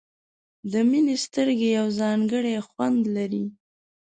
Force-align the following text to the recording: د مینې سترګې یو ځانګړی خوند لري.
د 0.71 0.73
مینې 0.89 1.15
سترګې 1.25 1.69
یو 1.77 1.87
ځانګړی 1.99 2.55
خوند 2.67 3.01
لري. 3.15 3.45